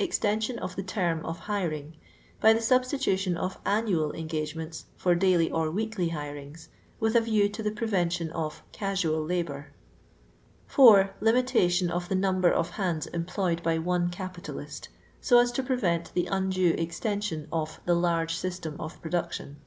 [0.00, 1.94] Extension of the term of hiring;
[2.40, 6.66] by the substitution of annual engagements ibr daily or weekly hirings,
[6.98, 9.68] .with a view to the prevention of "casual labour."
[10.66, 11.14] 4.
[11.20, 14.88] Limitation of the number of hands em ployed by one capitalist;
[15.20, 19.58] so as to prevent the undue extension of" the large system of production."